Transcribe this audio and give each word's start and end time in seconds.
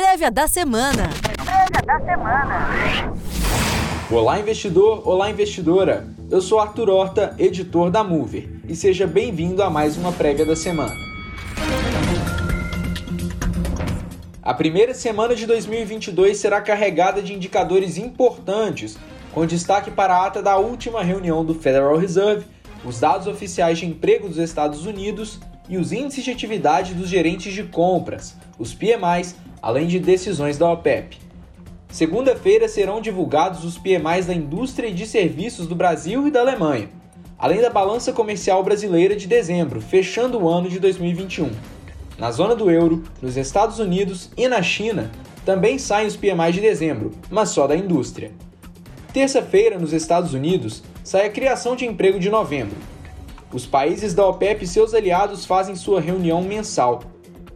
Prévia 0.00 0.30
da 0.30 0.48
semana. 0.48 1.10
Prévia 1.44 1.82
da 1.84 2.00
semana. 2.00 3.12
Olá, 4.10 4.40
investidor! 4.40 5.06
Olá, 5.06 5.30
investidora! 5.30 6.08
Eu 6.30 6.40
sou 6.40 6.58
Arthur 6.58 6.88
Horta, 6.88 7.34
editor 7.38 7.90
da 7.90 8.02
Mover, 8.02 8.48
e 8.66 8.74
seja 8.74 9.06
bem-vindo 9.06 9.62
a 9.62 9.68
mais 9.68 9.98
uma 9.98 10.10
prévia 10.10 10.46
da 10.46 10.56
semana. 10.56 10.96
A 14.42 14.54
primeira 14.54 14.94
semana 14.94 15.34
de 15.34 15.46
2022 15.46 16.38
será 16.38 16.62
carregada 16.62 17.20
de 17.20 17.34
indicadores 17.34 17.98
importantes, 17.98 18.96
com 19.34 19.44
destaque 19.44 19.90
para 19.90 20.16
a 20.16 20.26
ata 20.26 20.40
da 20.42 20.56
última 20.56 21.02
reunião 21.02 21.44
do 21.44 21.54
Federal 21.54 21.98
Reserve, 21.98 22.46
os 22.86 22.98
dados 22.98 23.26
oficiais 23.26 23.78
de 23.78 23.84
emprego 23.84 24.28
dos 24.28 24.38
Estados 24.38 24.86
Unidos 24.86 25.38
e 25.70 25.78
os 25.78 25.92
índices 25.92 26.24
de 26.24 26.32
atividade 26.32 26.94
dos 26.94 27.08
gerentes 27.08 27.54
de 27.54 27.62
compras, 27.62 28.36
os 28.58 28.74
PMIs, 28.74 29.36
além 29.62 29.86
de 29.86 30.00
decisões 30.00 30.58
da 30.58 30.68
OPEP. 30.70 31.16
Segunda-feira 31.88 32.68
serão 32.68 33.00
divulgados 33.00 33.64
os 33.64 33.78
PMIs 33.78 34.26
da 34.26 34.34
indústria 34.34 34.88
e 34.88 34.92
de 34.92 35.06
serviços 35.06 35.68
do 35.68 35.76
Brasil 35.76 36.26
e 36.26 36.30
da 36.30 36.40
Alemanha, 36.40 36.90
além 37.38 37.60
da 37.60 37.70
balança 37.70 38.12
comercial 38.12 38.62
brasileira 38.64 39.14
de 39.14 39.28
dezembro, 39.28 39.80
fechando 39.80 40.38
o 40.38 40.48
ano 40.48 40.68
de 40.68 40.80
2021. 40.80 41.50
Na 42.18 42.32
zona 42.32 42.54
do 42.54 42.68
euro, 42.68 43.04
nos 43.22 43.36
Estados 43.36 43.78
Unidos 43.78 44.28
e 44.36 44.48
na 44.48 44.62
China, 44.62 45.10
também 45.44 45.78
saem 45.78 46.08
os 46.08 46.16
PMIs 46.16 46.54
de 46.54 46.60
dezembro, 46.60 47.12
mas 47.30 47.50
só 47.50 47.66
da 47.66 47.76
indústria. 47.76 48.32
Terça-feira, 49.12 49.78
nos 49.78 49.92
Estados 49.92 50.34
Unidos, 50.34 50.82
sai 51.02 51.26
a 51.26 51.30
criação 51.30 51.74
de 51.74 51.86
emprego 51.86 52.18
de 52.18 52.28
novembro, 52.28 52.76
os 53.52 53.66
países 53.66 54.14
da 54.14 54.26
OPEP 54.26 54.64
e 54.64 54.66
seus 54.66 54.94
aliados 54.94 55.44
fazem 55.44 55.74
sua 55.74 56.00
reunião 56.00 56.42
mensal. 56.42 57.02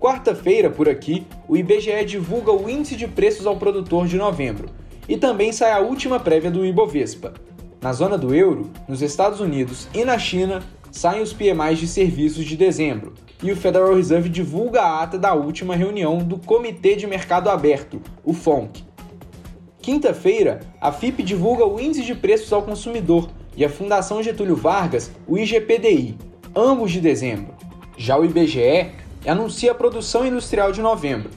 Quarta-feira, 0.00 0.68
por 0.68 0.88
aqui, 0.88 1.26
o 1.48 1.56
IBGE 1.56 2.04
divulga 2.04 2.52
o 2.52 2.68
índice 2.68 2.96
de 2.96 3.06
preços 3.06 3.46
ao 3.46 3.56
produtor 3.56 4.06
de 4.06 4.16
novembro 4.16 4.68
e 5.08 5.16
também 5.16 5.52
sai 5.52 5.72
a 5.72 5.80
última 5.80 6.18
prévia 6.18 6.50
do 6.50 6.64
Ibovespa. 6.64 7.32
Na 7.80 7.92
zona 7.92 8.18
do 8.18 8.34
euro, 8.34 8.70
nos 8.88 9.02
Estados 9.02 9.40
Unidos 9.40 9.88
e 9.94 10.04
na 10.04 10.18
China, 10.18 10.62
saem 10.90 11.22
os 11.22 11.32
PMIs 11.32 11.78
de 11.78 11.86
serviços 11.86 12.44
de 12.44 12.56
dezembro 12.56 13.14
e 13.42 13.52
o 13.52 13.56
Federal 13.56 13.94
Reserve 13.94 14.28
divulga 14.28 14.80
a 14.80 15.02
ata 15.02 15.18
da 15.18 15.34
última 15.34 15.76
reunião 15.76 16.18
do 16.18 16.38
Comitê 16.38 16.96
de 16.96 17.06
Mercado 17.06 17.50
Aberto, 17.50 18.00
o 18.24 18.32
FONC. 18.32 18.82
Quinta-feira, 19.82 20.60
a 20.80 20.90
FIP 20.90 21.22
divulga 21.22 21.66
o 21.66 21.78
índice 21.78 22.04
de 22.04 22.14
preços 22.14 22.52
ao 22.52 22.62
consumidor 22.62 23.28
e 23.56 23.64
a 23.64 23.68
Fundação 23.68 24.22
Getúlio 24.22 24.56
Vargas 24.56 25.10
o 25.26 25.38
IGPDI, 25.38 26.16
ambos 26.54 26.92
de 26.92 27.00
dezembro. 27.00 27.54
Já 27.96 28.18
o 28.18 28.24
IBGE 28.24 28.90
anuncia 29.26 29.72
a 29.72 29.74
produção 29.74 30.26
industrial 30.26 30.72
de 30.72 30.80
novembro. 30.80 31.30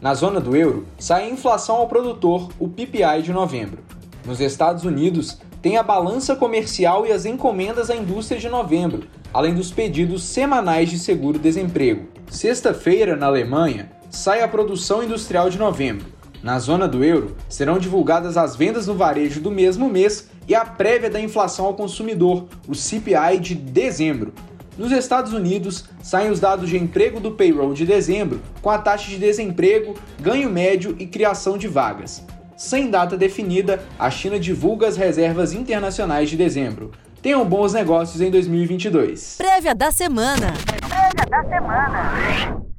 Na 0.00 0.14
zona 0.14 0.40
do 0.40 0.56
euro, 0.56 0.86
sai 0.98 1.24
a 1.24 1.30
inflação 1.30 1.76
ao 1.76 1.88
produtor, 1.88 2.48
o 2.58 2.68
PPI 2.68 3.22
de 3.22 3.32
novembro. 3.32 3.82
Nos 4.24 4.40
Estados 4.40 4.84
Unidos, 4.84 5.38
tem 5.60 5.76
a 5.76 5.82
balança 5.82 6.34
comercial 6.34 7.06
e 7.06 7.12
as 7.12 7.26
encomendas 7.26 7.90
à 7.90 7.96
indústria 7.96 8.40
de 8.40 8.48
novembro, 8.48 9.04
além 9.32 9.54
dos 9.54 9.70
pedidos 9.70 10.24
semanais 10.24 10.88
de 10.88 10.98
seguro-desemprego. 10.98 12.08
Sexta-feira, 12.30 13.14
na 13.14 13.26
Alemanha, 13.26 13.92
sai 14.08 14.42
a 14.42 14.48
produção 14.48 15.02
industrial 15.02 15.50
de 15.50 15.58
novembro. 15.58 16.06
Na 16.42 16.58
zona 16.58 16.88
do 16.88 17.04
euro, 17.04 17.36
serão 17.48 17.78
divulgadas 17.78 18.36
as 18.36 18.56
vendas 18.56 18.86
no 18.86 18.94
varejo 18.94 19.40
do 19.40 19.50
mesmo 19.50 19.90
mês 19.90 20.30
e 20.48 20.54
a 20.54 20.64
prévia 20.64 21.10
da 21.10 21.20
inflação 21.20 21.66
ao 21.66 21.74
consumidor, 21.74 22.46
o 22.66 22.74
CPI 22.74 23.38
de 23.38 23.54
dezembro. 23.54 24.32
Nos 24.78 24.90
Estados 24.90 25.34
Unidos, 25.34 25.84
saem 26.02 26.30
os 26.30 26.40
dados 26.40 26.70
de 26.70 26.78
emprego 26.78 27.20
do 27.20 27.32
payroll 27.32 27.74
de 27.74 27.84
dezembro, 27.84 28.40
com 28.62 28.70
a 28.70 28.78
taxa 28.78 29.10
de 29.10 29.18
desemprego, 29.18 29.94
ganho 30.18 30.48
médio 30.48 30.96
e 30.98 31.06
criação 31.06 31.58
de 31.58 31.68
vagas. 31.68 32.24
Sem 32.56 32.90
data 32.90 33.16
definida, 33.16 33.82
a 33.98 34.10
China 34.10 34.38
divulga 34.38 34.88
as 34.88 34.96
reservas 34.96 35.52
internacionais 35.52 36.30
de 36.30 36.36
dezembro. 36.36 36.90
Tenham 37.20 37.44
bons 37.44 37.74
negócios 37.74 38.22
em 38.22 38.30
2022. 38.30 39.36
Prévia 39.36 39.74
da 39.74 39.90
semana. 39.90 40.54
Prévia 40.88 41.26
da 41.28 41.42
semana. 41.44 42.69